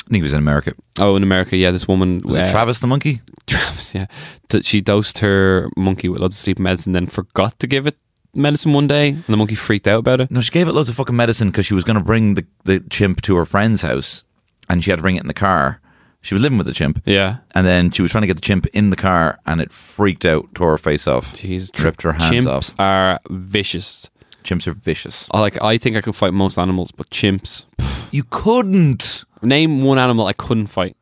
[0.05, 0.73] I think it was in America.
[0.99, 3.21] Oh, in America, yeah, this woman Was it uh, Travis the monkey?
[3.47, 4.05] Travis, yeah.
[4.49, 7.97] That she dosed her monkey with loads of sleep medicine, then forgot to give it
[8.33, 10.31] medicine one day, and the monkey freaked out about it.
[10.31, 12.45] No, she gave it loads of fucking medicine because she was going to bring the,
[12.63, 14.23] the chimp to her friend's house
[14.69, 15.81] and she had to bring it in the car.
[16.21, 17.01] She was living with the chimp.
[17.05, 17.37] Yeah.
[17.53, 20.25] And then she was trying to get the chimp in the car and it freaked
[20.25, 21.35] out, tore her face off.
[21.35, 22.75] Jeez, Tripped her hands chimps off.
[22.79, 24.09] are vicious.
[24.47, 25.27] Chimps are vicious.
[25.31, 25.61] I like.
[25.61, 27.65] I think I could fight most animals, but chimps.
[28.11, 29.25] You couldn't.
[29.41, 30.95] Name one animal I couldn't fight.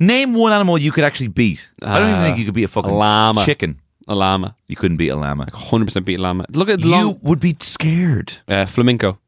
[0.00, 1.70] Name one animal you could actually beat.
[1.82, 3.44] I don't even Uh, think you could beat a fucking llama.
[3.44, 3.80] chicken.
[4.08, 4.56] a llama.
[4.66, 5.46] You couldn't beat a llama.
[5.52, 6.46] 100% beat a llama.
[6.50, 8.32] Look at the You long would be scared.
[8.48, 9.18] uh, flamenco,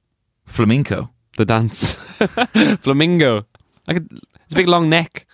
[0.47, 1.11] Flamenco.
[1.37, 1.95] the dance.
[2.83, 3.47] Flamingo.
[3.87, 4.03] Like a,
[4.45, 5.27] it's a big long neck.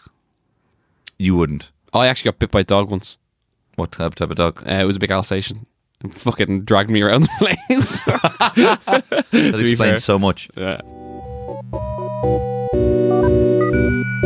[1.19, 1.71] You wouldn't.
[1.95, 3.19] I actually got bit by a dog once.
[3.77, 4.63] What type, type of dog?
[4.67, 5.67] Uh, it was a big Alsatian.
[6.07, 8.01] And fucking dragged me around the place.
[8.05, 10.49] That explains so much.
[10.57, 10.81] yeah.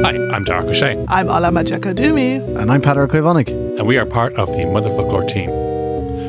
[0.03, 2.37] Hi, I'm Darach Ó Séaghdha, I'm Alama Jakadumi.
[2.61, 3.49] And I'm Patrick Ivonic.
[3.79, 5.49] and we are part of the Motherfoclóir team.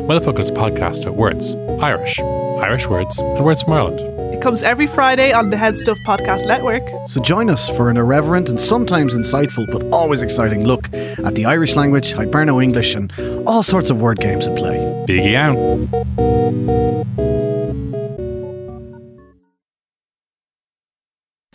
[0.07, 3.99] Motherfoclóir is a podcast of words, Irish, Irish words, and words from Ireland.
[4.41, 6.81] It comes every Friday on the Head Stuff Podcast Network.
[7.07, 11.45] So join us for an irreverent and sometimes insightful but always exciting look at the
[11.45, 13.13] Irish language, Hiberno English, and
[13.47, 14.77] all sorts of word games and play.
[15.07, 15.55] Biggie out.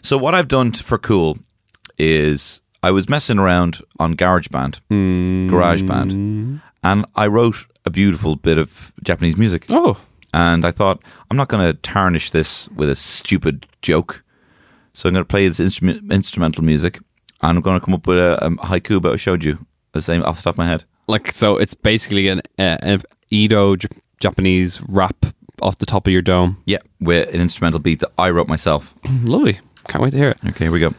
[0.05, 1.39] So what I've done for cool
[1.99, 5.51] is I was messing around on GarageBand, hmm.
[5.51, 9.67] GarageBand, and I wrote a beautiful bit of Japanese music.
[9.71, 9.99] Oh,
[10.35, 14.23] And I thought I'm not going to tarnish this with a stupid joke,
[14.93, 16.99] so I'm going to play this instrument, instrumental music,
[17.43, 19.65] and I'm going to come up with a, a haiku about shoju.
[19.93, 20.85] The same off the top of my head.
[21.09, 23.89] like so it's basically an, uh, an Edo J-
[24.21, 25.25] Japanese rap
[25.63, 26.63] off the top of your dome.
[26.67, 28.93] Yeah, with an instrumental beat that I wrote myself.
[29.23, 29.59] Lovely.
[29.89, 30.39] Can't wait to hear it.
[30.49, 30.93] Okay, here we go.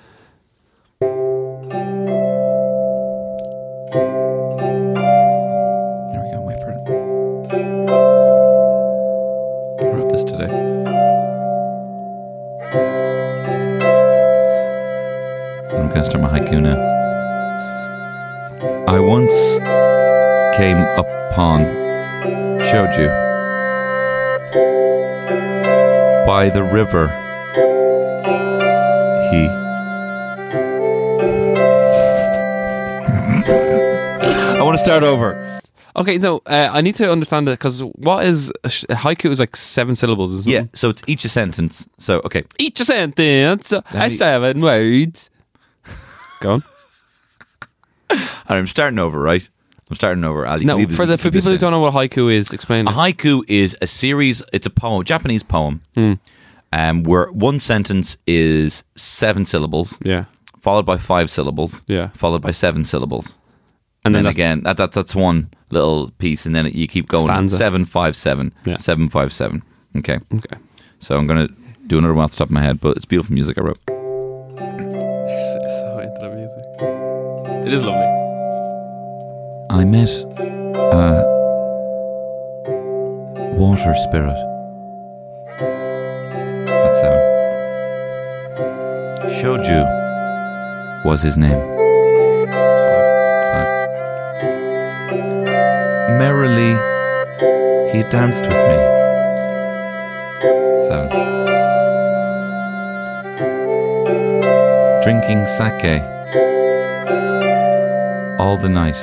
[15.97, 16.57] I'm gonna start my haiku.
[18.87, 19.33] I once
[20.55, 21.61] came upon
[22.69, 23.07] showju
[26.27, 27.07] by the river.
[29.31, 29.47] He.
[34.57, 35.59] I want to start over.
[35.95, 39.31] Okay, no, uh, I need to understand it because what is a, sh- a haiku
[39.31, 40.77] is like seven syllables, isn't Yeah, it?
[40.77, 41.87] so it's each a sentence.
[41.97, 42.43] So, okay.
[42.59, 45.31] Each a sentence, uh, me- seven words.
[46.41, 46.63] Go on.
[48.47, 49.47] I'm starting over, right?
[49.89, 50.45] I'm starting over.
[50.45, 52.93] Ali, No, for the for people who don't know what haiku is, explain A it.
[53.17, 56.13] haiku is a series, it's a poem, Japanese poem, Hmm.
[56.73, 60.25] um, where one sentence is seven syllables, Yeah,
[60.61, 63.37] followed by five syllables, yeah, folled by seven syllables.
[64.03, 66.87] and And then then again, that, that that's one little piece, and then it, you
[66.87, 67.57] keep going Stanza.
[67.57, 68.77] seven, five, seven, Yeah.
[68.77, 69.63] seven, five, seven.
[69.97, 70.19] Okay.
[70.33, 70.57] Okay,
[70.99, 71.47] So I'm gonna
[71.87, 73.79] do another one off the top of my head, but it's beautiful music I wrote.
[77.67, 78.07] It is lovely.
[79.69, 80.09] I met
[80.77, 81.25] a
[83.57, 84.39] water spirit.
[86.65, 87.19] That's seven.
[89.35, 89.83] Shoju
[91.03, 91.59] was his name.
[91.59, 93.05] It's five.
[93.33, 93.69] That's five.
[96.17, 96.73] Merrily,
[97.91, 98.77] he danced with me.
[100.87, 101.09] Seven.
[105.03, 106.16] Drinking sake
[108.39, 108.95] all the night.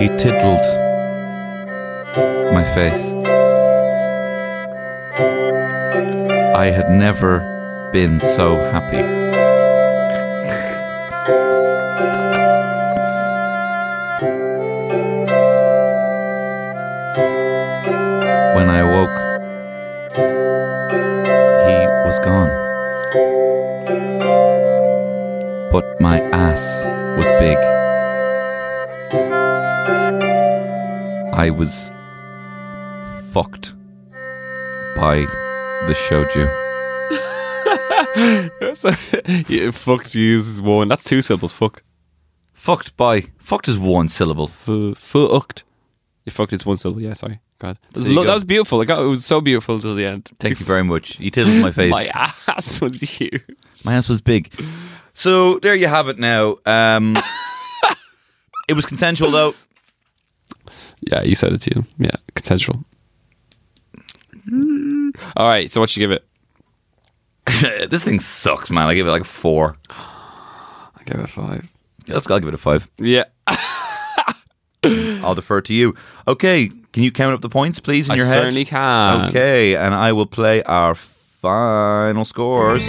[0.00, 0.66] He tiddled
[2.52, 3.14] my face.
[6.54, 7.40] I had never
[7.92, 9.02] been so happy.
[18.56, 19.21] When I awoke,
[26.56, 27.56] was big.
[31.32, 31.90] I was
[33.32, 33.72] fucked
[34.94, 35.20] by
[35.86, 36.46] the shoju.
[38.76, 38.90] so,
[39.48, 40.88] yeah, fucked uses one.
[40.88, 41.54] That's two syllables.
[41.54, 41.82] Fuck.
[42.52, 43.22] Fucked by.
[43.38, 44.48] Fucked is one syllable.
[44.48, 45.64] Fu- Fucked.
[46.26, 46.52] You fucked.
[46.52, 47.00] It's one syllable.
[47.00, 47.40] Yeah, sorry.
[47.60, 48.26] God, that was, lo- go.
[48.28, 48.80] that was beautiful.
[48.82, 50.28] It, got, it was so beautiful till the end.
[50.38, 51.18] Thank you very much.
[51.18, 51.90] You tiddled my face.
[51.92, 53.42] My ass was huge.
[53.86, 54.52] My ass was big.
[55.14, 56.56] So there you have it now.
[56.66, 57.16] Um,
[58.68, 59.54] it was consensual though.
[61.00, 61.84] Yeah, you said it to you.
[61.98, 62.84] Yeah, consensual.
[65.36, 65.70] All right.
[65.70, 66.24] So what you give it?
[67.90, 68.86] this thing sucks, man.
[68.88, 69.76] I give it like a four.
[69.90, 71.68] I give it a five.
[72.08, 72.88] Let's I'll give it a five.
[72.98, 73.24] Yeah,
[74.84, 75.94] I'll defer to you.
[76.26, 78.34] Okay, can you count up the points, please, in I your head?
[78.34, 79.28] certainly can.
[79.28, 82.82] Okay, and I will play our final scores.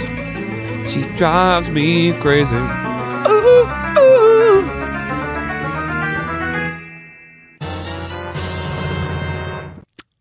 [0.86, 2.54] She drives me crazy.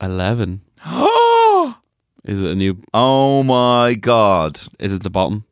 [0.02, 0.62] Eleven.
[2.26, 2.82] Is it a new?
[2.94, 4.62] Oh my god.
[4.80, 5.46] Is it the bottom?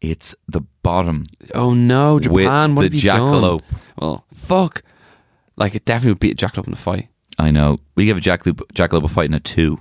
[0.00, 2.74] It's the bottom Oh no, Japan!
[2.74, 3.20] with what the have you done?
[3.32, 3.62] jackalope.
[3.98, 4.82] Well, fuck.
[5.56, 7.08] Like it definitely would beat a jackalope in a fight.
[7.38, 7.80] I know.
[7.94, 9.80] We gave a jackalope, jackalope a fight in a two.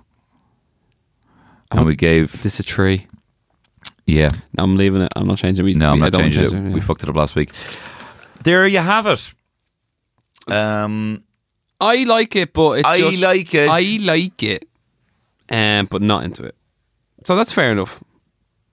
[1.71, 1.83] And Oh.
[1.85, 3.07] we gave, This a tree.
[4.07, 4.31] Yeah.
[4.57, 5.11] No, I'm leaving it.
[5.15, 5.63] I'm not changing.
[5.65, 6.49] We, No, I'm we- I not changing it.
[6.51, 6.85] change We yeah.
[6.85, 7.51] fucked it up last week.
[8.43, 9.33] There you have it.
[10.47, 11.23] Um,
[11.79, 13.69] I like it, but it's I just, like it.
[13.69, 14.67] I like it,
[15.49, 16.55] um, but not into it.
[17.25, 18.01] So that's fair enough.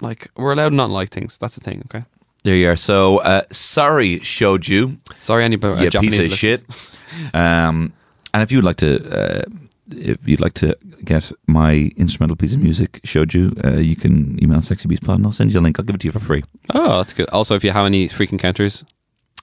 [0.01, 1.37] Like we're allowed not like things.
[1.39, 1.83] That's the thing.
[1.87, 2.05] Okay.
[2.45, 2.77] there you are.
[2.77, 4.99] So, uh, sorry, showed you.
[5.21, 5.81] Sorry, anybody.
[5.83, 6.65] you uh, Japanese piece of shit.
[7.33, 7.93] Um,
[8.33, 9.43] and if you'd like to, uh,
[9.97, 14.39] if you'd like to get my instrumental piece of music showed you, uh, you can
[14.43, 15.79] email sexybeastpod and I'll send you a link.
[15.79, 16.43] I'll give it to you for free.
[16.75, 17.29] Oh, that's good.
[17.31, 18.85] Also, if you have any freak encounters,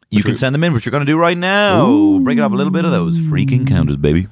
[0.09, 2.19] You can send them in, which you're going to do right now.
[2.19, 4.27] Break it up a little bit of those freak encounters, baby.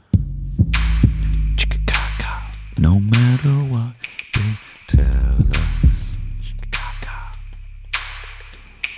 [2.78, 3.94] No matter what
[4.34, 4.50] they
[4.88, 6.18] tell us.
[6.42, 7.32] Chicka-ca-ca.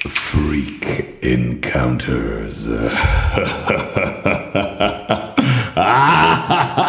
[0.09, 2.67] Freak encounters.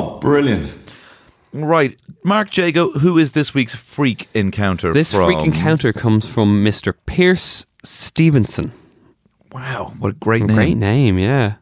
[0.00, 0.74] Oh, brilliant.
[1.52, 1.98] Right.
[2.24, 5.24] Mark Jago, who is this week's freak encounter this from?
[5.26, 6.94] freak encounter comes from Mr.
[7.06, 8.72] Pierce Stevenson.
[9.52, 10.56] Wow, what a great name.
[10.56, 11.54] Great name, yeah.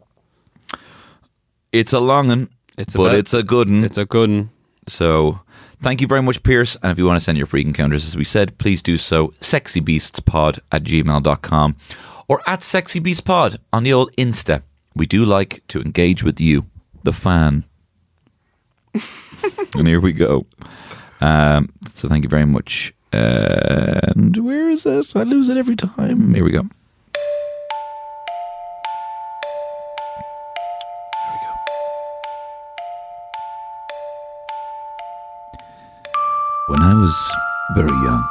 [1.72, 3.84] It's a long one, It's but about- it's a good one.
[3.84, 4.50] It's a good one.
[4.86, 5.40] So
[5.82, 6.76] thank you very much, Pierce.
[6.82, 9.28] And if you want to send your freak encounters, as we said, please do so.
[9.40, 11.76] Sexybeastspod at gmail.com
[12.28, 14.62] or at sexybeastpod on the old Insta.
[14.94, 16.66] We do like to engage with you,
[17.04, 17.64] the fan.
[19.76, 20.46] And here we go.
[21.20, 22.92] Um, so thank you very much.
[23.12, 25.16] And where is this?
[25.16, 26.34] I lose it every time.
[26.34, 26.62] Here we go.
[26.62, 26.68] Here
[31.30, 31.54] we go.
[36.68, 37.16] When I was
[37.74, 38.28] very young,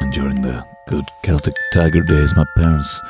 [0.00, 3.00] and during the good Celtic Tiger days, my parents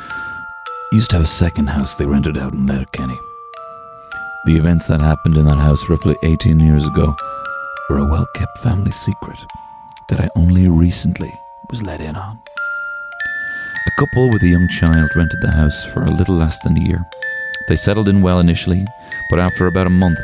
[0.92, 3.16] used to have a second house they rented out in Letterkenny.
[4.46, 7.16] The events that happened in that house roughly 18 years ago
[7.88, 9.38] were a well kept family secret
[10.10, 11.32] that I only recently
[11.70, 12.38] was let in on.
[13.86, 16.80] A couple with a young child rented the house for a little less than a
[16.80, 17.02] year.
[17.68, 18.84] They settled in well initially,
[19.30, 20.18] but after about a month,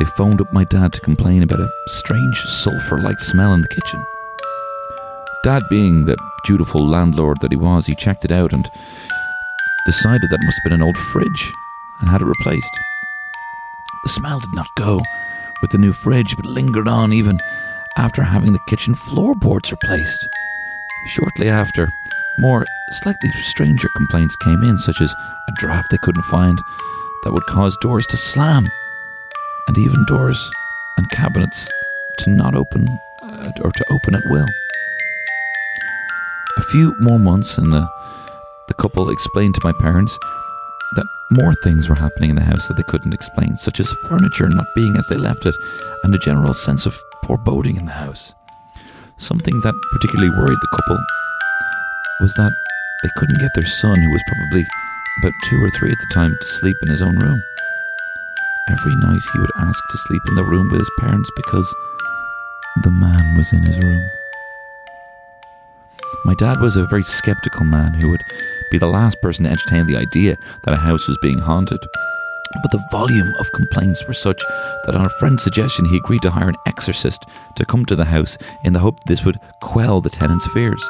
[0.00, 3.68] they phoned up my dad to complain about a strange sulphur like smell in the
[3.68, 4.04] kitchen.
[5.44, 8.68] Dad, being the dutiful landlord that he was, he checked it out and
[9.86, 11.52] decided that it must have been an old fridge
[12.00, 12.76] and had it replaced.
[14.02, 15.00] The smell did not go
[15.60, 17.38] with the new fridge, but lingered on even
[17.96, 20.28] after having the kitchen floorboards replaced.
[21.06, 21.88] Shortly after,
[22.38, 22.64] more
[23.02, 26.58] slightly stranger complaints came in, such as a draft they couldn't find
[27.22, 28.68] that would cause doors to slam,
[29.68, 30.50] and even doors
[30.96, 31.68] and cabinets
[32.18, 32.86] to not open
[33.22, 34.46] uh, or to open at will.
[36.58, 37.88] A few more months, and the
[38.68, 40.16] the couple explained to my parents
[40.96, 44.48] that more things were happening in the house that they couldn't explain, such as furniture
[44.48, 45.54] not being as they left it,
[46.04, 48.34] and a general sense of foreboding in the house.
[49.16, 50.98] Something that particularly worried the couple
[52.20, 52.52] was that
[53.02, 54.64] they couldn't get their son, who was probably
[55.22, 57.42] about two or three at the time, to sleep in his own room.
[58.70, 61.74] Every night he would ask to sleep in the room with his parents because
[62.82, 64.02] the man was in his room.
[66.24, 68.22] My dad was a very skeptical man who would
[68.72, 71.78] be the last person to entertain the idea that a house was being haunted.
[72.62, 74.42] But the volume of complaints were such
[74.84, 77.24] that on a friend's suggestion he agreed to hire an exorcist
[77.56, 80.82] to come to the house in the hope that this would quell the tenants' fears.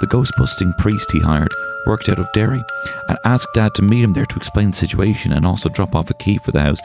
[0.00, 1.52] The ghost busting priest he hired
[1.86, 2.62] worked out of Derry
[3.08, 6.10] and asked Dad to meet him there to explain the situation and also drop off
[6.10, 6.80] a key for the house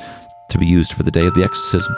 [0.50, 1.96] to be used for the day of the exorcism.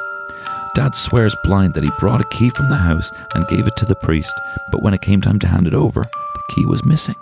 [0.74, 3.86] Dad swears blind that he brought a key from the house and gave it to
[3.86, 4.34] the priest,
[4.72, 7.16] but when it came time to hand it over, the key was missing.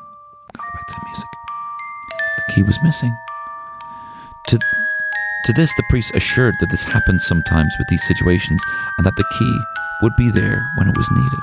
[0.84, 1.30] Back to the music.
[2.36, 3.18] The key was missing.
[4.48, 4.60] To,
[5.46, 8.62] to this, the priest assured that this happened sometimes with these situations
[8.98, 9.60] and that the key
[10.02, 11.40] would be there when it was needed.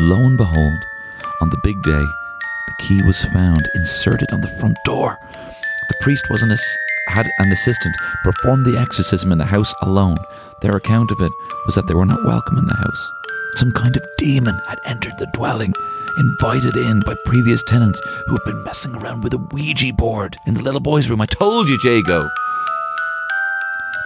[0.00, 0.78] Lo and behold,
[1.42, 2.06] on the big day,
[2.66, 5.18] the key was found inserted on the front door.
[5.88, 6.78] The priest was an ass-
[7.08, 10.16] had an assistant perform the exorcism in the house alone.
[10.62, 11.32] Their account of it
[11.66, 13.10] was that they were not welcome in the house.
[13.56, 15.74] Some kind of demon had entered the dwelling,
[16.18, 20.54] invited in by previous tenants who had been messing around with a Ouija board in
[20.54, 21.20] the little boy's room.
[21.20, 22.28] I told you, Jago.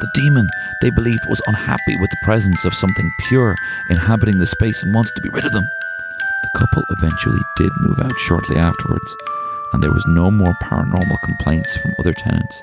[0.01, 0.47] The demon,
[0.83, 3.55] they believed, was unhappy with the presence of something pure
[3.89, 5.67] inhabiting the space and wanted to be rid of them.
[6.43, 9.17] The couple eventually did move out shortly afterwards,
[9.73, 12.63] and there was no more paranormal complaints from other tenants.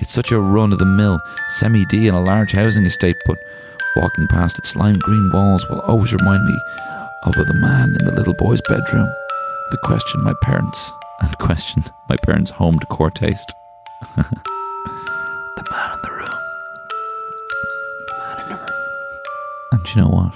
[0.00, 3.38] It's such a run of the mill semi D in a large housing estate, but
[3.96, 6.56] walking past its lime green walls will always remind me
[7.24, 9.08] of the man in the little boy's bedroom.
[9.70, 10.90] The question my parents
[11.20, 13.52] and questioned my parents' home decor taste.
[14.16, 14.24] the
[15.70, 16.38] man in the room.
[18.06, 18.68] The man in the room.
[19.72, 20.32] And you know what?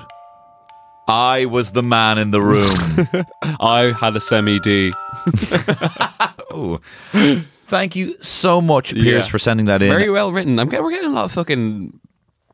[1.09, 3.26] I was the man in the room.
[3.61, 4.93] I had a semi D.
[6.51, 6.80] oh.
[7.66, 9.30] Thank you so much, Piers, Yeah.
[9.30, 9.89] for sending that in.
[9.89, 10.59] Very well written.
[10.59, 11.99] I'm get, we're getting a lot of fucking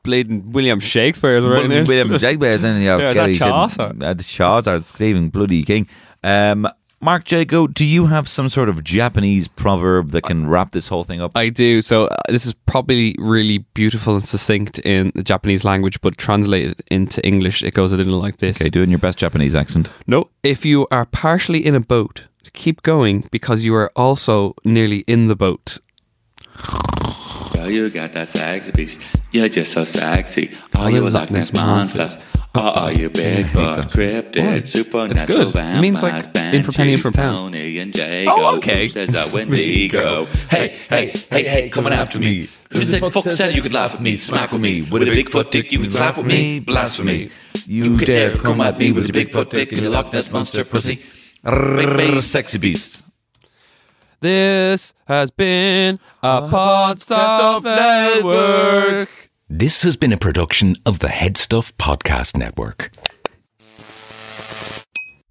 [0.08, 1.84] bleeding William Shakespeare's right now.
[1.84, 3.92] William Shakespeare, then you have Yeah, that Chaucer?
[4.00, 5.86] Uh, the Chaucer, Stephen Bloody King.
[6.22, 6.66] Um,
[7.00, 11.04] Mark Jago, do you have some sort of Japanese proverb that can wrap this whole
[11.04, 11.36] thing up?
[11.36, 11.80] I do.
[11.80, 16.80] So uh, this is probably really beautiful and succinct in the Japanese language, but translated
[16.90, 18.60] into English, it goes a little like this.
[18.60, 19.90] Okay, do it in your best Japanese accent.
[20.08, 25.00] No, if you are partially in a boat, keep going because you are also nearly
[25.06, 25.78] in the boat.
[27.58, 29.00] Girl, you got that sexy beast.
[29.32, 30.56] You're just so sexy.
[30.76, 32.08] Are you a Loch Ness monster?
[32.54, 35.56] Or are you Bigfoot, cryptid, supernatural good.
[35.56, 37.54] It means, like, vampires, in for penny, for pound.
[37.54, 38.30] Tony and Jago?
[38.32, 38.88] Oh, okay.
[38.88, 40.26] Says that Wendigo.
[40.48, 42.48] hey, hey, hey, hey, hey, coming after me.
[42.70, 44.82] Who said fuck said you could laugh with me, smack with me?
[44.82, 47.30] With a Bigfoot dick, you could slap with me, blasphemy.
[47.66, 51.02] You dare come at me with a Bigfoot dick and a Loch Ness monster pussy.
[51.44, 53.02] Big sexy beast.
[54.20, 59.08] This has been a Pod Stuff Network.
[59.48, 62.90] This has been a production of the Head Stuff Podcast Network.